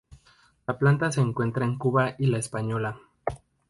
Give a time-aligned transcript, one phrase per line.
[0.65, 2.97] La planta se encuentra en Cuba y La Española.